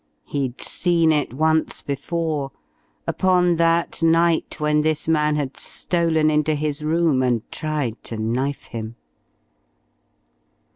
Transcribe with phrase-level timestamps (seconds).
[0.23, 2.51] He'd seen it once before,
[3.05, 8.63] upon that night when this man had stolen into his room and tried to knife
[8.65, 8.95] him.